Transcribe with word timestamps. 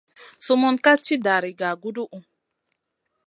Sumun 0.45 0.75
ka 0.83 0.93
tì 1.03 1.15
dari 1.25 1.51
gaguduhu. 1.59 2.19